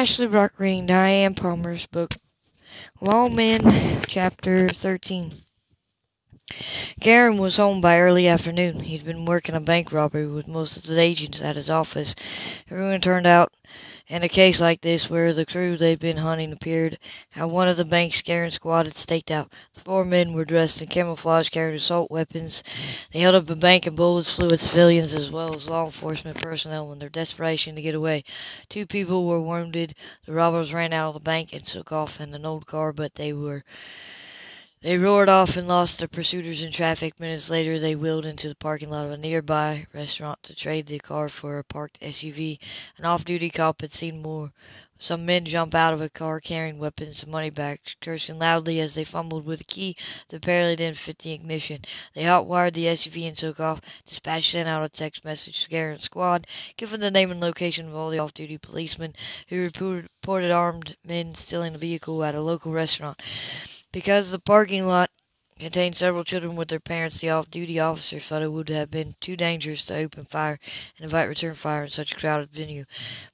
[0.00, 2.16] Ashley Brock reading Diana Palmer's book,
[3.02, 5.30] Lawman, Chapter 13.
[7.00, 8.80] Garon was home by early afternoon.
[8.80, 12.14] He'd been working a bank robbery with most of the agents at his office.
[12.70, 13.52] Everyone turned out
[14.10, 16.98] in a case like this, where the crew they'd been hunting appeared
[17.36, 19.52] at one of the bank's Garon squad had staked out.
[19.74, 22.64] The four men were dressed in camouflage, carrying assault weapons.
[23.12, 26.42] They held up a bank, and bullets flew at civilians as well as law enforcement
[26.42, 28.24] personnel in their desperation to get away.
[28.68, 29.94] Two people were wounded.
[30.26, 33.14] The robbers ran out of the bank and took off in an old car, but
[33.14, 33.62] they were
[34.82, 37.20] they roared off and lost their pursuers in traffic.
[37.20, 40.98] Minutes later, they wheeled into the parking lot of a nearby restaurant to trade the
[40.98, 42.58] car for a parked SUV.
[42.96, 44.50] An off-duty cop had seen more.
[44.98, 48.94] Some men jump out of a car carrying weapons and money bags, cursing loudly as
[48.94, 49.96] they fumbled with a key
[50.28, 51.82] that apparently didn't fit the ignition.
[52.14, 53.80] They hot-wired the SUV and took off.
[54.06, 57.94] Dispatch sent out a text message to Garon's squad, giving the name and location of
[57.94, 59.14] all the off-duty policemen
[59.48, 63.20] who reported armed men stealing a vehicle at a local restaurant.
[63.92, 65.10] Because the parking lot
[65.58, 69.36] contained several children with their parents, the off-duty officer thought it would have been too
[69.36, 70.58] dangerous to open fire
[70.96, 72.84] and invite return fire in such a crowded venue.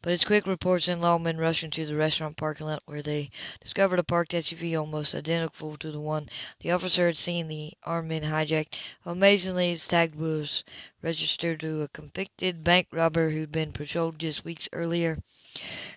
[0.03, 3.99] But his quick reports and lawmen rushed into the restaurant parking lot where they discovered
[3.99, 6.29] a parked SUV almost identical to the one
[6.61, 8.75] the officer had seen the armed men hijack.
[9.05, 10.65] Amazingly, his tag was
[11.03, 15.19] registered to a convicted bank robber who'd been patrolled just weeks earlier.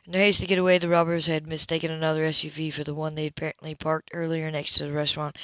[0.06, 3.14] In their haste to get away, the robbers had mistaken another SUV for the one
[3.14, 5.38] they had apparently parked earlier next to the restaurant.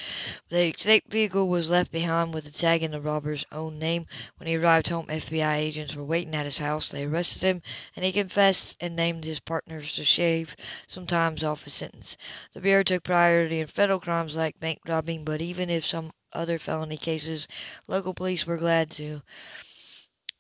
[0.50, 4.08] The escaped vehicle was left behind with the tag in the robber's own name.
[4.38, 6.90] When he arrived home, FBI agents were waiting at his house.
[6.90, 7.62] They arrested him,
[7.96, 10.56] and he confessed and named his partners to shave
[10.88, 12.16] some time off his sentence.
[12.54, 16.58] The Bureau took priority in federal crimes like bank robbing, but even if some other
[16.58, 17.48] felony cases,
[17.88, 19.22] local police were glad to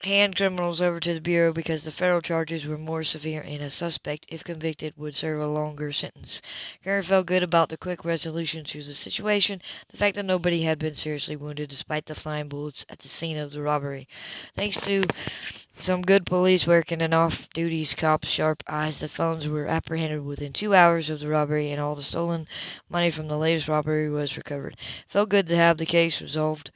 [0.06, 3.72] hand criminals over to the Bureau because the federal charges were more severe and a
[3.72, 6.44] suspect, if convicted, would serve a longer sentence.
[6.84, 10.78] Garon felt good about the quick resolution to the situation, the fact that nobody had
[10.78, 14.07] been seriously wounded despite the flying bullets at the scene of the robbery.
[14.53, 15.02] Thanks to
[15.78, 20.53] some good police work and an off-duty cop's sharp eyes, the felons were apprehended within
[20.53, 22.47] two hours of the robbery and all the stolen
[22.90, 24.75] money from the latest robbery was recovered.
[25.08, 26.69] Felt good to have the case resolved.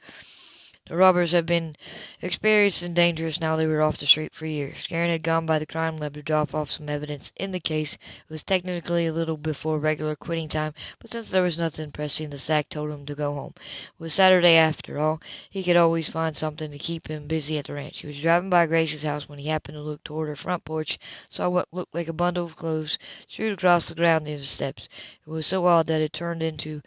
[0.90, 1.76] The robbers had been
[2.20, 4.88] experienced and dangerous now they were off the street for years.
[4.88, 7.94] Garon had gone by the crime lab to drop off some evidence in the case.
[7.94, 12.30] It was technically a little before regular quitting time, but since there was nothing pressing,
[12.30, 13.52] the sack told him to go home.
[13.56, 15.20] It was Saturday after all.
[15.48, 18.00] He could always find something to keep him busy at the ranch.
[18.00, 20.98] He was driving by Grace's house when he happened to look toward her front porch,
[21.30, 24.88] saw what looked like a bundle of clothes strewed across the ground near the steps.
[25.24, 26.82] It was so odd that it turned into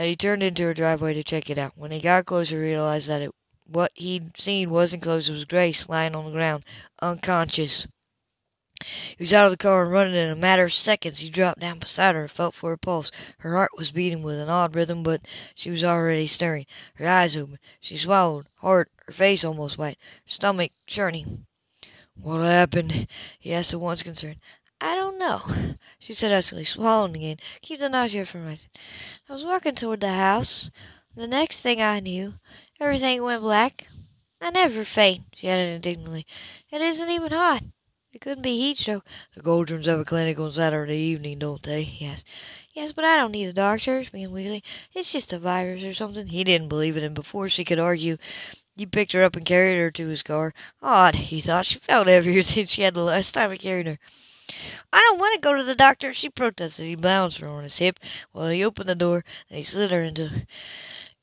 [0.00, 1.76] that he turned into a driveway to check it out.
[1.76, 3.32] When he got closer, he realized that it,
[3.66, 6.64] what he'd seen wasn't clothes, it was Grace lying on the ground,
[7.02, 7.86] unconscious.
[8.82, 11.18] He was out of the car and running in a matter of seconds.
[11.18, 13.10] He dropped down beside her and felt for her pulse.
[13.40, 15.20] Her heart was beating with an odd rhythm, but
[15.54, 17.58] she was already stirring, her eyes open.
[17.80, 21.44] She swallowed hard, her face almost white, her stomach churning.
[22.14, 23.06] What happened?
[23.38, 24.40] he asked at once concerned.
[24.82, 25.42] I don't know,
[25.98, 27.36] she said huskily, swallowing again.
[27.60, 28.70] Keep the nausea from rising.
[29.28, 30.70] I was walking toward the house.
[31.14, 32.32] The next thing I knew,
[32.80, 33.86] everything went black.
[34.40, 36.26] I never faint, she added indignantly.
[36.70, 37.62] It isn't even hot.
[38.12, 39.06] It couldn't be heat stroke.
[39.34, 41.82] The Goldrums have a clinic on Saturday evening, don't they?
[41.84, 42.26] he asked.
[42.72, 44.64] Yes, but I don't need a doctor, began weakly.
[44.94, 46.26] It's just a virus or something.
[46.26, 48.16] He didn't believe it, and before she could argue,
[48.76, 50.54] he picked her up and carried her to his car.
[50.80, 51.66] Odd, he thought.
[51.66, 53.98] She felt heavier since she had the last time he carried her.
[54.92, 56.86] I don't want to go to the doctor, she protested.
[56.86, 58.00] He bounced her on his hip
[58.32, 60.46] while he opened the door, and he slid her into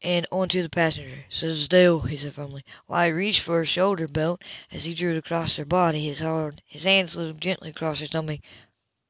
[0.01, 1.25] and onto the passenger.
[1.29, 5.11] Sit still, he said firmly, while he reached for her shoulder belt as he drew
[5.11, 6.05] it across her body.
[6.05, 8.41] His hard, his hand slid gently across her stomach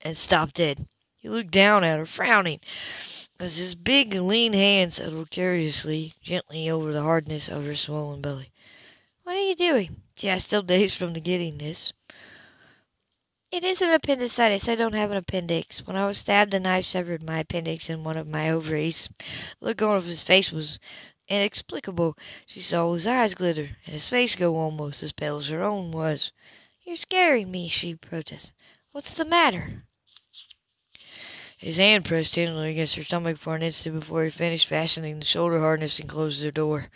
[0.01, 0.87] and stopped dead.
[1.17, 2.61] He looked down at her, frowning,
[3.39, 8.51] as his big, lean hand settled curiously, gently over the hardness of her swollen belly.
[9.23, 10.01] What are you doing?
[10.15, 11.91] she asked, still dazed from the giddiness.
[13.57, 14.69] It isn't appendicitis.
[14.69, 15.79] I don't have an appendix.
[15.79, 19.09] When I was stabbed, a knife severed my appendix and one of my ovaries.
[19.59, 20.77] The look on his face was
[21.27, 22.15] inexplicable.
[22.45, 25.91] She saw his eyes glitter, and his face go almost as pale as her own
[25.91, 26.31] was.
[26.83, 28.53] You're scaring me, she protested.
[28.91, 29.83] What's the matter?
[31.57, 35.25] His hand pressed tenderly against her stomach for an instant before he finished fastening the
[35.25, 36.91] shoulder harness and closed the door.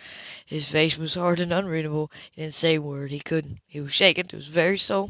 [0.46, 2.12] His face was hard and unreadable.
[2.34, 3.10] He didn't say a word.
[3.10, 3.58] He couldn't.
[3.66, 5.10] He was shaken to his very soul.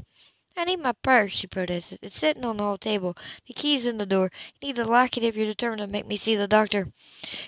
[0.57, 1.99] I need my purse, she protested.
[2.01, 3.15] It's sitting on the hall table.
[3.47, 4.29] The key's in the door.
[4.59, 6.85] You need to lock it if you're determined to make me see the doctor.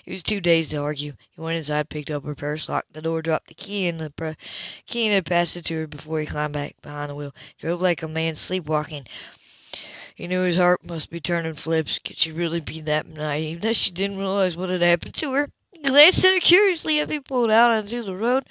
[0.04, 1.12] He was too dazed to argue.
[1.34, 4.36] He went inside, picked up her purse, locked the door, dropped the key in the
[4.86, 7.34] key and passed it to her before he climbed back behind the wheel.
[7.58, 9.06] Drove like a man sleepwalking.
[10.14, 11.98] He knew his heart must be turning flips.
[11.98, 15.48] Could she really be that naive that she didn't realize what had happened to her?
[15.72, 18.44] He glanced at her curiously as he pulled out onto the road.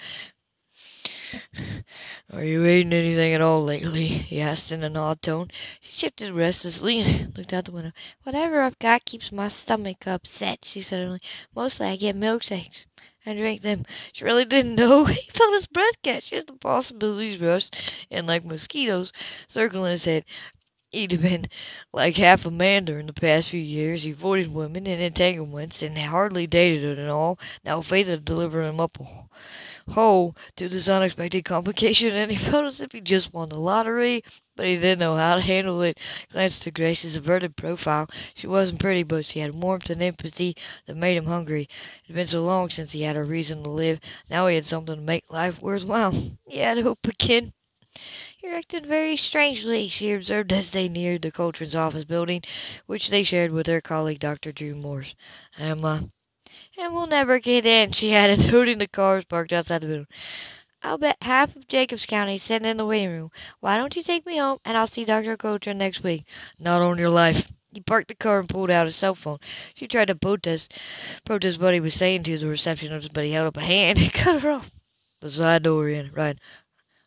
[2.33, 4.07] Are you eating anything at all lately?
[4.07, 5.49] he asked in an odd tone.
[5.81, 7.91] She shifted restlessly and looked out the window.
[8.23, 11.21] Whatever I've got keeps my stomach upset, she said only.
[11.55, 12.85] Mostly I get milkshakes
[13.23, 13.85] and drink them.
[14.13, 15.05] She really didn't know.
[15.05, 19.13] He felt his breath catch as the possibilities rushed in like mosquitoes,
[19.47, 20.25] circling his head.
[20.93, 21.47] He'd been
[21.91, 24.03] like half a man during the past few years.
[24.03, 27.39] He avoided women and entanglements and hardly dated at all.
[27.65, 28.97] Now fate had delivered him up
[29.89, 34.23] whole to this unexpected complication, and he felt as if he just won the lottery,
[34.55, 35.99] but he didn't know how to handle it.
[36.31, 38.07] Glanced at Grace's averted profile.
[38.35, 40.55] She wasn't pretty, but she had warmth and empathy
[40.85, 41.63] that made him hungry.
[41.63, 43.99] It had been so long since he had a reason to live.
[44.29, 46.13] Now he had something to make life worthwhile.
[46.47, 47.51] He had hope again.
[48.43, 52.43] You're acting very strangely, she observed as they neared the Coltrains' office building,
[52.87, 54.51] which they shared with their colleague, Dr.
[54.51, 55.15] Drew Morris.
[55.57, 56.03] Emma,
[56.77, 60.07] and we'll never get in, she added, hooting the cars parked outside the building.
[60.81, 63.31] I'll bet half of Jacobs County is sitting in the waiting room.
[63.61, 65.37] Why don't you take me home and I'll see Dr.
[65.37, 66.25] Coltrain next week?
[66.59, 67.49] Not on your life.
[67.71, 69.39] He parked the car and pulled out his cell phone.
[69.73, 70.73] She tried to protest,
[71.23, 74.11] protest what he was saying to the receptionist, but he held up a hand and
[74.11, 74.69] cut her off.
[75.21, 76.37] The side door in, right.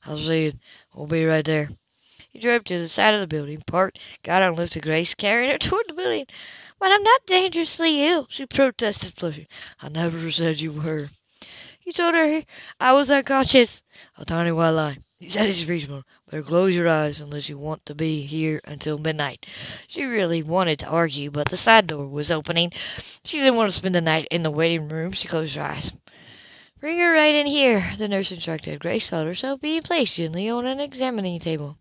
[0.07, 0.53] I'll see you.
[0.95, 1.69] We'll be right there.
[2.31, 5.59] He drove to the side of the building, parked, got and lifted Grace, carrying her
[5.59, 6.27] toward the building.
[6.79, 9.47] But I'm not dangerously ill, she protested, flushing.
[9.81, 11.09] I never said you were.
[11.83, 12.43] You told her
[12.79, 13.83] I was unconscious.
[14.19, 14.99] A tiny white lie.
[15.19, 16.05] He said it's reasonable.
[16.31, 19.47] Better close your eyes unless you want to be here until midnight.
[19.89, 22.73] She really wanted to argue, but the side door was opening.
[23.25, 25.13] She didn't want to spend the night in the waiting room.
[25.13, 25.93] She closed her eyes.
[26.87, 28.79] Bring her right in here, the nurse instructed.
[28.79, 31.77] Grace felt herself being placed gently on an examining table.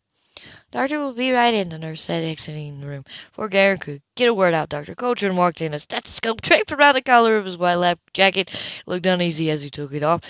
[0.72, 3.06] Doctor will be right in, the nurse said, exiting the room.
[3.30, 4.96] Before Garon could get a word out, Dr.
[4.96, 8.50] Coltrain walked in, a stethoscope draped around the collar of his white lab jacket.
[8.88, 10.22] Looked uneasy as he took it off,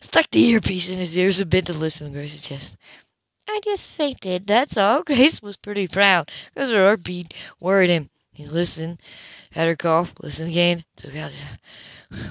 [0.00, 2.76] stuck the earpiece in his ears and bent to listen to Grace's chest.
[3.48, 5.02] I just fainted, that's all.
[5.04, 8.08] Grace was pretty proud, because her heartbeat worried him.
[8.34, 9.00] He listened,
[9.50, 11.44] had her cough, listened again, took out his...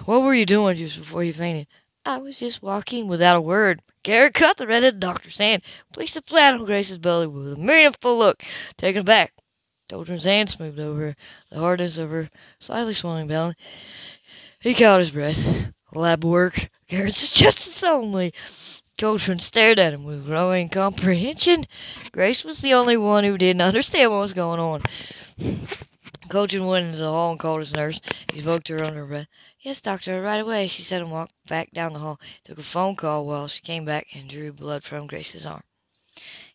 [0.06, 1.68] What were you doing just before you fainted?
[2.06, 3.82] I was just walking without a word.
[4.02, 5.62] Garrett caught the red-headed doctor's hand,
[5.94, 8.44] placed it flat on Grace's belly with a meaningful look,
[8.76, 9.34] taken aback.
[9.88, 11.16] Coltrain's hand smoothed over
[11.50, 13.54] the hardness of her slightly swelling belly.
[14.60, 15.46] He caught his breath.
[15.94, 18.34] Lab work, Garrett suggested solemnly.
[18.98, 21.66] Coltrain stared at him with growing comprehension.
[22.12, 24.82] Grace was the only one who didn't understand what was going on.
[26.30, 28.00] Coltrain went into the hall and called his nurse.
[28.34, 29.28] He spoke to her under her breath.
[29.62, 32.20] Yes, doctor, right away, she said and walked back down the hall.
[32.44, 35.64] Took a phone call while she came back and drew blood from Grace's arm.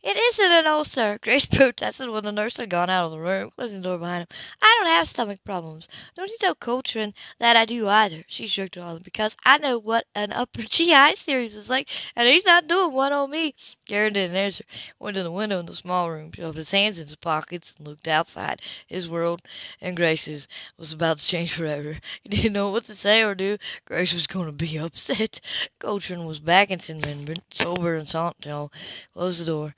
[0.09, 3.51] It isn't an ulcer, Grace protested when the nurse had gone out of the room,
[3.51, 4.29] closing the door behind him.
[4.63, 5.89] I don't have stomach problems.
[6.15, 9.79] Don't you tell Coltrain that I do either, she shrugged her arm, because I know
[9.81, 13.57] what an upper GI series is like, and he's not doing one on me.
[13.89, 14.63] Garon didn't answer.
[15.01, 17.89] Went to the window in the small room, shoved his hands in his pockets, and
[17.89, 18.63] looked outside.
[18.87, 19.43] His world
[19.81, 20.47] and Grace's
[20.79, 21.99] was about to change forever.
[22.23, 23.59] He didn't know what to say or do.
[23.87, 25.41] Grace was going to be upset.
[25.81, 27.05] Coltrain was back in St.
[27.05, 28.73] Lindbergh, sober and Santel,
[29.13, 29.75] closed the door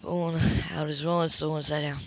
[0.00, 0.40] pulling
[0.72, 1.98] out his rolling stone and sat down.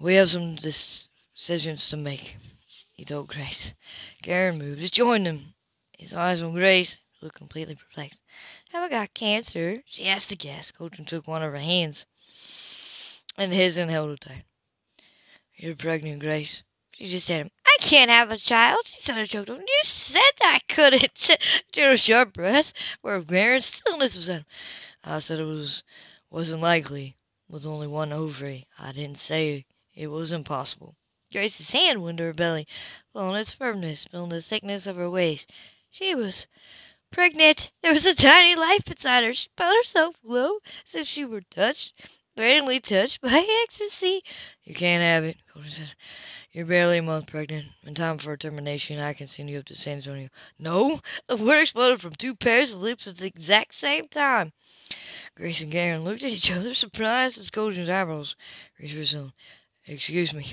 [0.00, 2.36] We have some decisions to make,
[2.92, 3.74] he told Grace.
[4.22, 5.54] Garon moved to join them.
[5.98, 8.20] His eyes on Grace looked completely perplexed.
[8.72, 9.80] Have I got cancer?
[9.86, 10.76] She asked the guest.
[10.76, 12.06] Coltrain took one of her hands
[13.38, 14.44] and his and held it tight.
[15.56, 16.62] You're pregnant, Grace.
[16.92, 18.78] She just said, I can't have a child.
[18.84, 19.58] She said her choked on.
[19.58, 21.36] You said I couldn't.
[21.72, 24.44] Drew a sharp breath, where Garon's stillness was in.
[25.06, 25.82] I said it was
[26.30, 27.16] wasn't likely,
[27.48, 28.66] with only one ovary.
[28.78, 30.96] I didn't say it was impossible.
[31.30, 32.66] Grace's hand went to her belly,
[33.12, 35.52] feeling its firmness, feeling the thickness of her waist.
[35.90, 36.46] She was
[37.10, 37.70] pregnant.
[37.82, 39.32] There was a tiny life inside her.
[39.32, 41.94] She felt herself glow as if she were touched,
[42.36, 44.24] randomly touched by ecstasy.
[44.64, 45.94] You can't have it, Coltrain said.
[46.54, 47.66] You're barely a month pregnant.
[47.82, 50.28] In time for a termination, I can send you up to San Antonio.
[50.56, 50.96] No!
[51.26, 54.52] The word exploded from two pairs of lips at the exact same time.
[55.34, 58.36] Grace and Garon looked at each other, surprised as Coltrain's eyebrows
[58.78, 59.32] raised resumed.
[59.84, 60.46] Excuse me.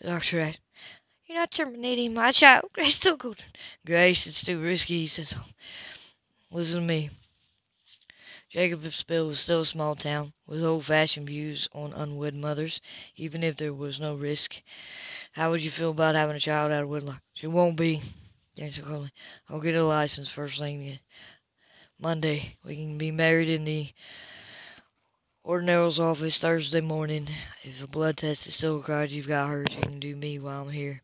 [0.00, 0.60] The doctor asked.
[1.26, 3.34] You're not terminating my child, Grace Coltrain.
[3.84, 5.36] Grace, it's too risky, he said.
[6.52, 7.10] Listen to me.
[8.52, 12.82] Jacobsville was still a small town, with old-fashioned views on unwed mothers,
[13.16, 14.60] even if there was no risk.
[15.32, 17.22] How would you feel about having a child out of wedlock?
[17.32, 18.02] She won't be,
[18.58, 19.10] answered.
[19.48, 20.98] I'll get a license first thing
[21.98, 22.58] Monday.
[22.62, 23.88] We can be married in the
[25.42, 27.26] Ordinal's office Thursday morning.
[27.62, 29.68] If a blood test is still required, you've got hers.
[29.70, 31.00] You can do me while I'm here.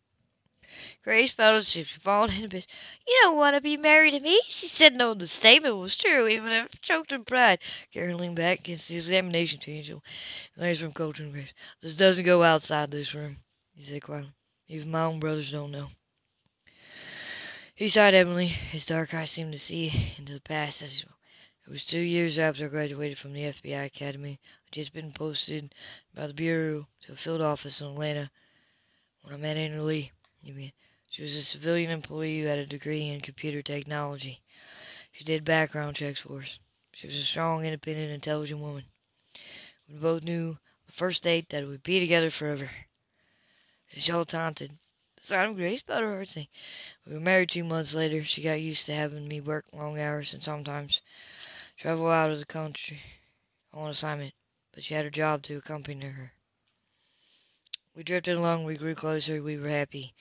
[1.09, 2.59] Grace felt as if she fallen into.
[2.59, 4.38] You don't want to be married to me?
[4.47, 7.61] She said no, the statement was true, even if choked her pride.
[7.95, 10.05] Karen leaned back against the examination table.
[10.55, 11.55] Glanced from Colton and Grace.
[11.81, 13.38] This doesn't go outside this room,
[13.75, 14.31] he said quietly.
[14.69, 15.87] Even my own brothers don't know.
[17.75, 18.49] He sighed heavily.
[18.49, 21.07] His dark eyes seemed to see into the past as he.
[21.67, 24.38] It was two years after I graduated from the FBI Academy.
[24.67, 25.75] I'd just been posted
[26.15, 28.31] by the Bureau to a field office in Atlanta
[29.23, 30.12] when I met Anna Lee.
[31.11, 34.43] She was a civilian employee who had a degree in computer technology.
[35.12, 36.59] She did background checks for us.
[36.93, 38.85] She was a strong, independent, intelligent woman.
[39.88, 42.71] We both knew the first date that we'd be together forever.
[43.97, 44.77] She all taunted.
[45.19, 46.37] Son of Grace Butterheart.
[47.07, 48.23] We were married two months later.
[48.23, 51.00] She got used to having me work long hours and sometimes
[51.77, 53.00] travel out of the country
[53.73, 54.35] on assignment,
[54.73, 56.33] but she had her job to accompany her.
[57.95, 60.15] We drifted along, we grew closer, we were happy.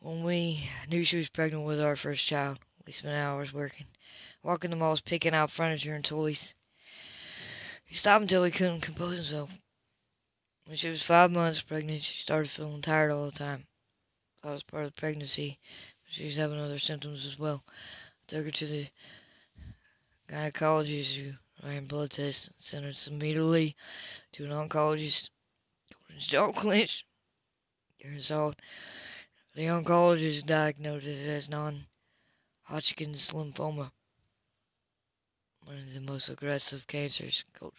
[0.00, 3.86] When we knew she was pregnant with our first child, we spent hours working,
[4.42, 6.54] walking the malls, picking out furniture and toys.
[7.84, 9.56] He stopped until he couldn't compose himself.
[10.66, 13.66] When she was five months pregnant, she started feeling tired all the time.
[14.42, 15.58] Thought it was part of the pregnancy,
[16.04, 17.64] but she was having other symptoms as well.
[17.68, 17.72] I
[18.26, 18.88] took her to the
[20.28, 23.76] gynecologist who ran blood tests and sent us immediately
[24.32, 25.30] to an oncologist.
[26.54, 27.04] Clenched.
[28.00, 28.60] Karen saw it.
[29.56, 33.90] The oncologist diagnosed it as non-Hodgkin's lymphoma,
[35.64, 37.70] one of the most aggressive cancers, said.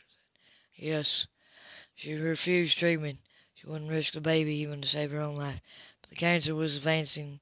[0.74, 1.27] Yes,
[1.93, 3.19] she refused treatment.
[3.53, 5.62] She wouldn't risk the baby even to save her own life.
[6.01, 7.39] But the cancer was advancing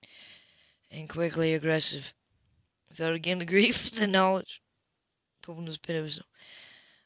[0.92, 2.13] and quickly aggressive.
[2.92, 4.62] I felt again the grief, the knowledge
[5.44, 6.25] Copeland was pitiful.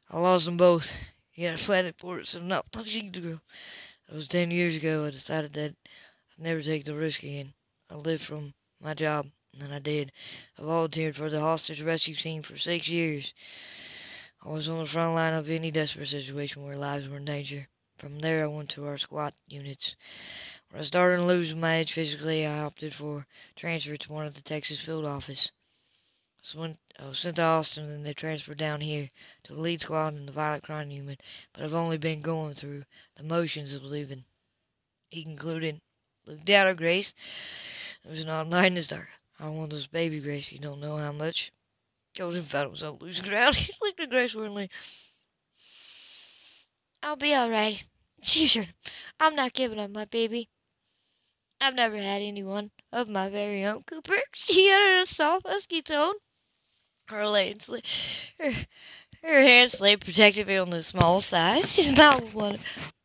[0.09, 0.97] I lost them both.
[1.29, 3.41] He I fled it for it, so not touching the girl.
[4.07, 5.05] That was ten years ago.
[5.05, 5.75] I decided that
[6.39, 7.53] never take the risk again.
[7.89, 9.29] I lived from my job,
[9.59, 10.11] and I did.
[10.57, 13.33] I volunteered for the hostage rescue team for six years.
[14.41, 17.67] I was on the front line of any desperate situation where lives were in danger.
[17.97, 19.97] From there, I went to our squad units.
[20.69, 24.41] When I started lose my edge physically, I opted for transfer to one of the
[24.41, 25.51] Texas field office.
[26.41, 29.09] So I was sent to Austin and they transferred down here
[29.43, 32.83] to the lead squad in the violent crime unit, but I've only been going through
[33.15, 34.23] the motions of leaving.
[35.09, 35.81] He concluded.
[36.25, 37.13] Look down at Grace.
[38.03, 39.01] There was an odd light in.
[39.39, 40.51] I want this baby, Grace.
[40.51, 41.51] You don't know how much.
[42.17, 43.55] Golden found himself losing ground.
[43.55, 44.69] he looked at Grace warmly.
[47.03, 47.81] I'll be all right.
[48.21, 48.69] Assured
[49.19, 50.49] I'm not giving up my baby.
[51.61, 54.15] I've never had anyone of my very own, Copper.
[54.33, 56.15] She uttered a soft, husky tone.
[57.07, 57.69] Her legs,
[58.39, 58.51] her,
[59.23, 61.65] her hands lay protectively on the small side.
[61.67, 62.57] She's not one.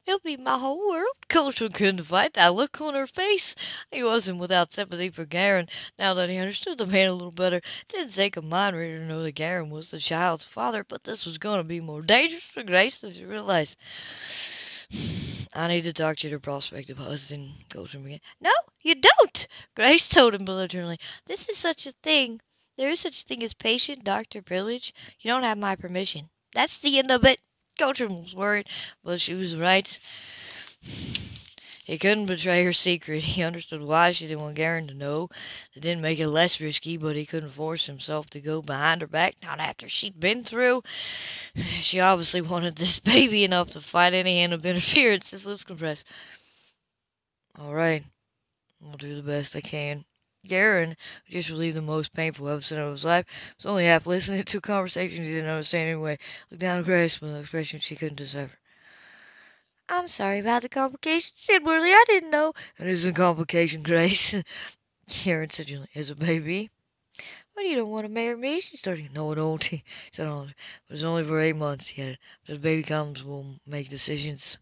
[0.06, 1.16] It'll be my whole world.
[1.28, 3.54] Colton couldn't fight that look on her face.
[3.90, 7.56] He wasn't without sympathy for Garon, now that he understood the man a little better.
[7.56, 11.04] It didn't take a mind reader to know that Garon was the child's father, but
[11.04, 13.78] this was going to be more dangerous for Grace than she realized.
[15.54, 18.20] I need to talk to your prospective husband, Colton began.
[18.42, 20.98] No, you don't, Grace told him belligerently.
[21.26, 22.40] This is such a thing.
[22.76, 24.92] There is such a thing as patient doctor privilege.
[25.20, 26.28] You don't have my permission.
[26.52, 27.40] That's the end of it.
[27.80, 28.68] Was worried,
[29.02, 29.98] but she was right.
[31.84, 33.22] He couldn't betray her secret.
[33.22, 35.28] He understood why she didn't want Garon to know.
[35.74, 39.06] It didn't make it less risky, but he couldn't force himself to go behind her
[39.06, 40.82] back, not after she'd been through.
[41.80, 45.32] She obviously wanted this baby enough to fight any hand of interference.
[45.32, 46.06] His lips compressed.
[47.58, 48.02] All right.
[48.82, 50.04] I'll do the best I can.
[50.46, 50.96] Garon,
[51.28, 54.60] just relieved the most painful episode of his life, was only half listening to a
[54.60, 56.18] conversation he didn't understand anyway.
[56.50, 58.54] Looked down at Grace with an expression she couldn't decipher.
[59.88, 61.90] I'm sorry about the complications, said Worley.
[61.90, 62.52] I didn't know.
[62.78, 64.34] It isn't a complication, Grace.
[65.08, 66.70] Garon said as a baby.
[67.54, 68.60] But you don't want to marry me?
[68.60, 69.12] She started.
[69.14, 69.62] No, I don't.
[69.62, 71.88] He said, but it's only for eight months.
[71.88, 74.58] He added, if the baby comes, we'll make decisions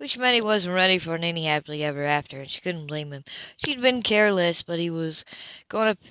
[0.00, 3.12] which meant he wasn't ready for an any happily ever after, and she couldn't blame
[3.12, 3.22] him.
[3.58, 5.26] She'd been careless, but he was
[5.68, 6.02] going to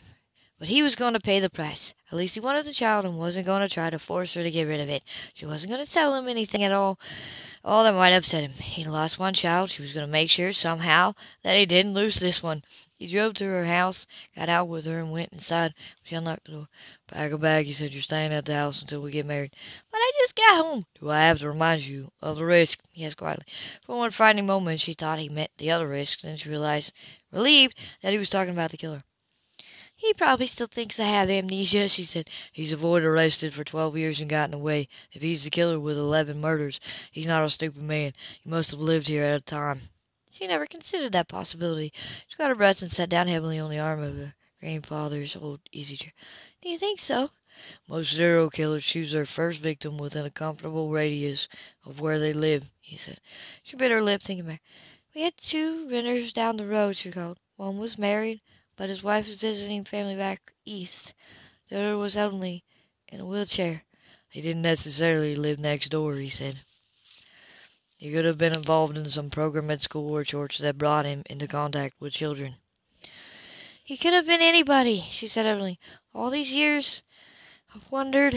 [0.60, 1.96] but he was going to pay the price.
[2.12, 4.52] At least he wanted the child and wasn't going to try to force her to
[4.52, 5.04] get rid of it.
[5.34, 7.00] She wasn't going to tell him anything at all.
[7.64, 8.52] All that might upset him.
[8.54, 9.70] He lost one child.
[9.70, 11.14] She was going to make sure, somehow,
[11.44, 12.64] that he didn't lose this one.
[12.98, 15.74] He drove to her house, got out with her, and went inside.
[16.04, 16.70] She unlocked the door.
[17.08, 17.92] Pack a bag, he said.
[17.92, 19.54] You're staying at the house until we get married.
[19.92, 20.86] But I just got home.
[21.00, 22.80] Do I have to remind you of the risk?
[22.92, 23.46] He asked quietly.
[23.84, 26.22] For one frightening moment, she thought he meant the other risk.
[26.22, 26.94] Then she realized,
[27.32, 29.04] relieved, that he was talking about the killer.
[30.02, 32.30] He probably still thinks I have amnesia, she said.
[32.54, 34.88] He's avoided arrested for 12 years and gotten away.
[35.12, 36.80] If he's the killer with 11 murders,
[37.12, 38.14] he's not a stupid man.
[38.42, 39.82] He must have lived here at a time.
[40.32, 41.92] She never considered that possibility.
[42.30, 45.60] She got her breath and sat down heavily on the arm of her grandfather's old
[45.74, 46.14] easy chair.
[46.62, 47.30] Do you think so?
[47.90, 51.50] Most serial killers choose their first victim within a comfortable radius
[51.86, 53.20] of where they live, he said.
[53.64, 54.62] She bit her lip, thinking back.
[55.14, 57.38] We had two renters down the road, she called.
[57.58, 58.40] One was married,
[58.80, 61.14] but his wife was visiting family back east.
[61.68, 62.64] The other was elderly,
[63.10, 63.84] in a wheelchair.
[64.30, 66.56] He didn't necessarily live next door, he said.
[67.98, 71.24] He could have been involved in some program at school or church that brought him
[71.30, 72.56] into contact with children.
[73.84, 75.78] He could have been anybody, she said utterly.
[76.16, 77.04] All these years,
[77.76, 78.34] I've wondered.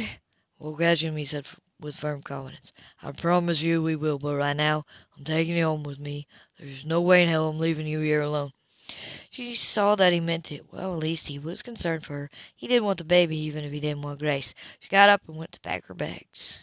[0.59, 1.47] We'll catch him, he said
[1.79, 2.73] with firm confidence.
[3.01, 6.27] I promise you we will, but right now I'm taking you home with me.
[6.59, 8.53] There's no way in hell I'm leaving you here alone.
[9.33, 10.73] She saw that he meant it.
[10.73, 12.31] Well, at least he was concerned for her.
[12.55, 14.55] He did want the baby, even if he didn't want Grace.
[14.79, 16.61] She got up and went to pack her bags.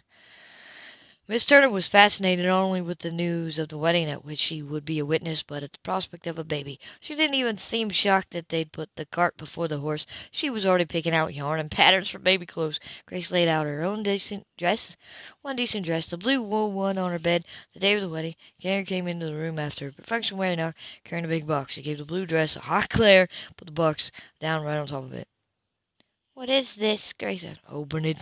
[1.29, 4.63] Miss Turner was fascinated not only with the news of the wedding at which she
[4.63, 6.79] would be a witness, but at the prospect of a baby.
[7.01, 10.07] She didn't even seem shocked that they'd put the cart before the horse.
[10.31, 12.79] She was already picking out yarn and patterns for baby clothes.
[13.05, 14.98] Grace laid out her own decent dress,
[15.43, 18.33] one decent dress, the blue wool one on her bed the day of the wedding.
[18.59, 21.74] Karen came into the room after her but function wearing out, carrying a big box.
[21.74, 25.03] She gave the blue dress a hot glare, put the box down right on top
[25.03, 25.27] of it.
[26.33, 27.13] What is this?
[27.13, 27.59] Grace said.
[27.69, 28.17] Open it.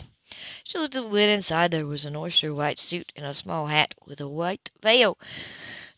[0.63, 1.29] She looked at the lid.
[1.29, 5.17] Inside there was an oyster white suit and a small hat with a white veil.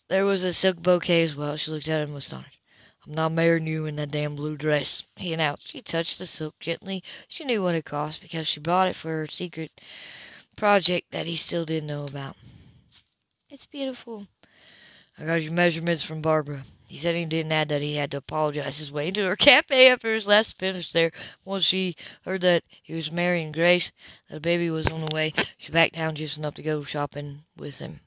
[0.07, 1.55] There was a silk bouquet as well.
[1.55, 2.59] She looked at him astonished.
[3.05, 5.69] I'm not marrying you in that damn blue dress, he announced.
[5.69, 7.03] She touched the silk gently.
[7.27, 9.71] She knew what it cost because she bought it for her secret
[10.55, 12.36] project that he still didn't know about.
[13.50, 14.27] It's beautiful.
[15.17, 16.62] I got your measurements from Barbara.
[16.89, 19.89] He said he didn't add that he had to apologize his way into her cafe
[19.91, 21.12] after his last finish there.
[21.46, 23.91] Once she heard that he was marrying Grace,
[24.27, 27.43] that a baby was on the way, she backed down just enough to go shopping
[27.55, 28.00] with him.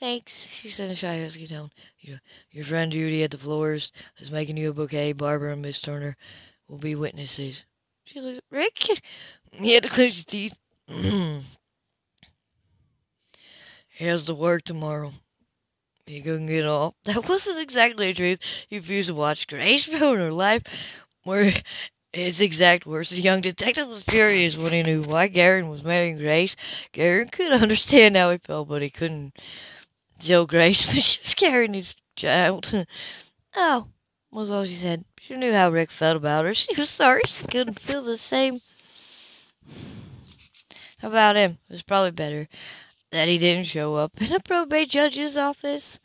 [0.00, 1.70] Thanks, she said in a shy, husky tone.
[2.00, 5.12] Your, your friend Judy at the florist is making you a bouquet.
[5.12, 6.16] Barbara and Miss Turner
[6.66, 7.64] will be witnesses.
[8.02, 9.00] She looked at Rick.
[9.52, 10.58] He had to clench his teeth.
[10.88, 11.40] he
[13.98, 15.12] has to work tomorrow.
[16.06, 16.94] He couldn't get off.
[17.04, 18.40] That wasn't exactly the truth.
[18.68, 20.62] He refused to watch Grace ruin her life.
[21.24, 21.52] Where
[22.12, 26.18] his exact words, the young detective was furious when he knew why Garon was marrying
[26.18, 26.56] Grace.
[26.92, 29.36] Garon could understand how he felt, but he couldn't
[30.20, 32.72] tell Grace but she was carrying his child.
[33.56, 33.86] oh,
[34.30, 35.04] was all she said.
[35.20, 36.54] She knew how Rick felt about her.
[36.54, 38.60] She was sorry she couldn't feel the same
[41.02, 41.58] about him.
[41.68, 42.48] It was probably better
[43.10, 46.00] that he didn't show up in a probate judge's office.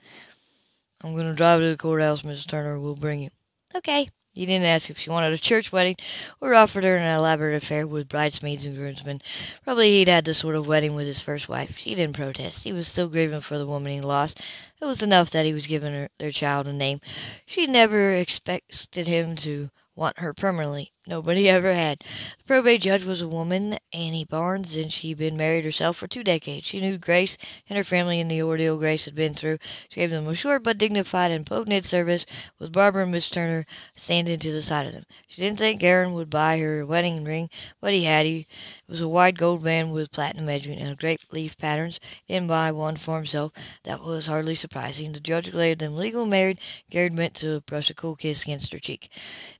[1.01, 2.79] I'm going to drive to the courthouse, Miss Turner.
[2.79, 3.29] We'll bring you.
[3.75, 4.09] Okay.
[4.35, 5.95] He didn't ask if she wanted a church wedding
[6.41, 9.21] or offered her an elaborate affair with bridesmaids and groomsmen.
[9.63, 11.77] Probably he'd had this sort of wedding with his first wife.
[11.77, 12.65] She didn't protest.
[12.65, 14.41] He was still grieving for the woman he lost.
[14.81, 16.99] It was enough that he was giving her their child a name.
[17.45, 20.91] She never expected him to want her permanently.
[21.07, 21.99] Nobody ever had.
[21.99, 26.23] The probate judge was a woman, Annie Barnes, and she'd been married herself for two
[26.23, 26.65] decades.
[26.65, 27.37] She knew Grace
[27.69, 29.59] and her family and the ordeal Grace had been through.
[29.89, 32.25] She gave them a short but dignified and potent service,
[32.57, 33.65] with Barbara and Miss Turner
[33.95, 35.03] standing to the side of them.
[35.27, 38.25] She didn't think Aaron would buy her wedding ring, but he had.
[38.25, 38.47] He
[38.87, 41.99] it was a wide gold band with platinum edging and grape leaf patterns.
[42.27, 43.51] Didn't buy one for himself.
[43.81, 45.11] That was hardly surprising.
[45.11, 46.59] The judge declared them legal married.
[46.91, 49.05] Garon meant to brush a cool kiss against her cheek.
[49.05, 49.11] It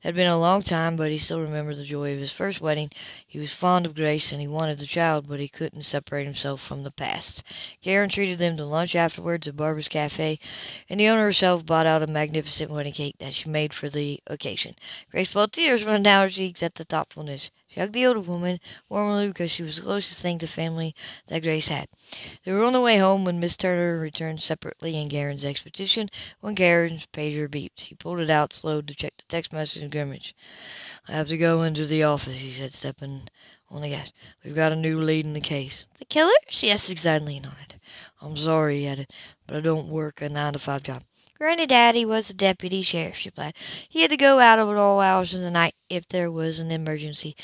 [0.02, 2.92] had been a long time, but he still remembered the joy of his first wedding.
[3.28, 6.62] He was fond of Grace, and he wanted the child, but he couldn't separate himself
[6.62, 7.44] from the past.
[7.82, 10.40] Karen treated them to lunch afterwards at Barbara's Cafe,
[10.90, 14.20] and the owner herself bought out a magnificent wedding cake that she made for the
[14.28, 14.76] occasion.
[15.12, 17.52] Grace felt tears run down her cheeks at the thoughtfulness.
[17.76, 20.96] She hugged the older woman warmly because she was the closest thing to family
[21.28, 21.90] that Grace had.
[22.46, 26.10] They were on the way home when Miss Turner returned separately in Garon's expedition.
[26.40, 29.92] When Garon's pager beeped, he pulled it out, slowed to check the text message and
[29.92, 30.32] grimace.
[31.08, 33.28] I have to go into the office, he said, stepping
[33.70, 34.12] on the gas.
[34.44, 35.88] We've got a new lead in the case.
[35.98, 36.34] The killer?
[36.50, 37.76] She asked excitedly on it.
[38.22, 39.12] I'm sorry, he added,
[39.46, 41.04] but I don't work a nine to five job.
[41.38, 43.56] Granny Daddy was a deputy sheriff, she replied.
[43.90, 46.72] He had to go out at all hours of the night if there was an
[46.72, 47.36] emergency.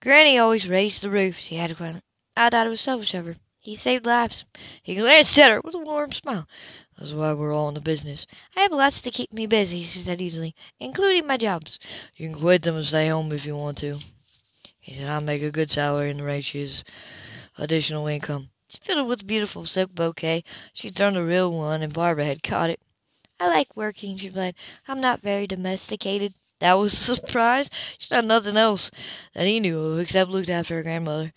[0.00, 2.02] Granny always raised the roof, she added quietly.
[2.36, 3.36] I thought it was selfish of her.
[3.58, 4.46] He saved lives.
[4.82, 6.48] He glanced at her with a warm smile.
[6.98, 8.26] That's why we're all in the business.
[8.56, 11.78] I have lots to keep me busy, she said easily, including my jobs.
[12.16, 13.98] You can quit them and stay home if you want to.
[14.80, 16.84] He said, I make a good salary and is
[17.58, 18.50] additional income.
[18.68, 20.44] She fiddled with beautiful silk bouquet.
[20.72, 22.80] She turned a real one, and Barbara had caught it.
[23.38, 24.54] I like working, she replied.
[24.86, 26.34] I'm not very domesticated.
[26.58, 27.70] That was a surprise.
[27.98, 28.90] She done nothing else
[29.34, 31.32] that he knew of except looked after her grandmother.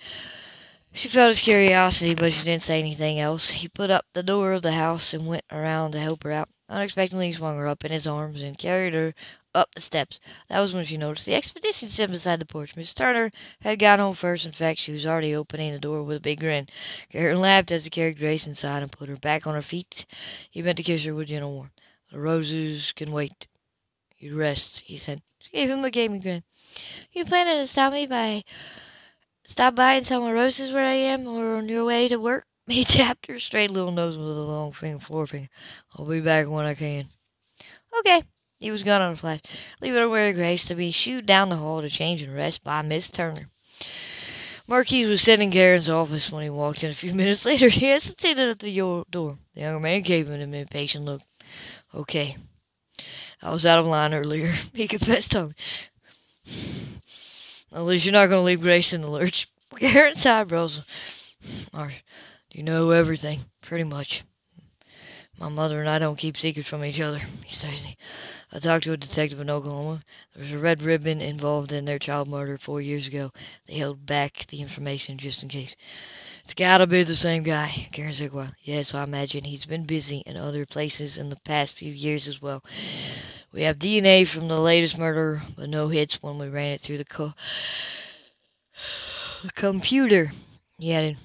[0.96, 3.50] She felt his curiosity, but she didn't say anything else.
[3.50, 6.48] He put up the door of the house and went around to help her out.
[6.70, 9.14] Unexpectedly, he swung her up in his arms and carried her
[9.54, 10.22] up the steps.
[10.48, 12.78] That was when she noticed the expedition sitting beside the porch.
[12.78, 13.30] Miss Turner
[13.60, 14.46] had got home first.
[14.46, 16.70] In fact, she was already opening the door with a big grin.
[17.10, 20.06] Karen laughed as he carried Grace inside and put her back on her feet.
[20.50, 21.74] He meant to kiss her with gentle warmth.
[22.10, 23.48] The roses can wait.
[24.18, 25.22] You rest, he said.
[25.40, 26.44] She gave him a gaming grin.
[27.12, 28.46] You planning to stop me by
[29.46, 32.46] stop by and tell my roses where I am or on your way to work?
[32.70, 35.50] Tapped her straight little nose with a long finger forefinger.
[35.98, 37.06] I'll be back when I can.
[38.00, 38.22] Okay.
[38.60, 39.42] He was gone on a flash,
[39.82, 42.82] leaving her with Grace to be shooed down the hall to change and rest by
[42.82, 43.50] Miss Turner.
[44.68, 47.70] Marquez was sitting in Garon's office when he walked in a few minutes later.
[47.70, 48.76] He hesitated at the
[49.12, 49.38] door.
[49.54, 51.22] The younger man gave him an impatient look.
[51.94, 52.36] Okay.
[53.42, 55.54] I was out of line earlier, he confessed to me.
[57.76, 59.50] At least you're not going to leave Grace in the lurch.
[59.78, 60.80] Garon's eyebrows
[61.74, 61.92] are
[62.54, 64.24] you know everything, pretty much.
[65.38, 67.86] My mother and I don't keep secrets from each other, he says.
[68.54, 70.02] I talked to a detective in Oklahoma.
[70.34, 73.34] There was a red ribbon involved in their child murder four years ago.
[73.66, 75.76] They held back the information just in case.
[76.46, 77.68] It's gotta be the same guy.
[77.92, 81.74] Karen said, well, yes, I imagine he's been busy in other places in the past
[81.74, 82.64] few years as well.
[83.56, 86.98] We have DNA from the latest murder, but no hits when we ran it through
[86.98, 87.34] the, co
[89.44, 90.30] the computer.
[90.78, 91.18] He added,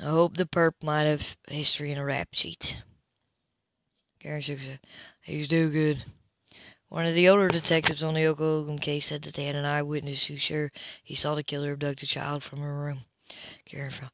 [0.00, 2.76] I hope the perp might have history in a rap sheet.
[4.20, 4.78] Karen shook head.
[5.22, 6.00] He's do good.
[6.90, 10.24] One of the older detectives on the Oklahoma case said that they had an eyewitness
[10.24, 10.70] who sure
[11.02, 13.00] he saw the killer abduct a child from her room.
[13.64, 14.12] Karen frowned.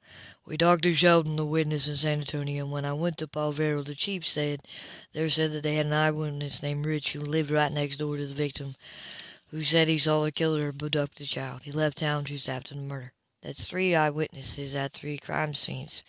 [0.48, 3.82] We talked to Sheldon, the witness in San Antonio, and when I went to Palvero,
[3.82, 4.62] the chief said
[5.10, 8.24] there said that they had an eyewitness named Rich who lived right next door to
[8.24, 8.76] the victim,
[9.48, 11.64] who said he saw the killer abduct the child.
[11.64, 13.12] He left town just after the murder.
[13.42, 16.04] That's three eyewitnesses at three crime scenes.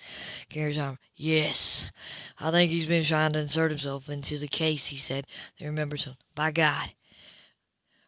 [0.50, 1.00] Gary's arm.
[1.16, 1.90] Yes.
[2.40, 5.26] I think he's been trying to insert himself into the case, he said.
[5.58, 6.24] They remember something.
[6.36, 6.88] By God.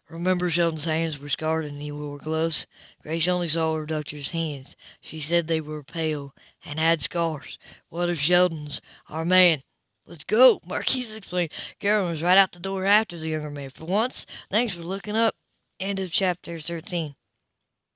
[0.10, 2.65] Remember Sheldon's hands were scarred and he wore gloves?
[3.04, 4.76] Grace only saw her doctor's hands.
[5.02, 6.34] She said they were pale
[6.65, 7.60] and had scars.
[7.89, 9.62] What if Sheldon's our man?
[10.08, 11.52] Let's go, Marquez explained.
[11.80, 13.69] Karen was right out the door after the younger man.
[13.69, 15.36] For once, thanks for looking up.
[15.80, 17.15] End of chapter 13.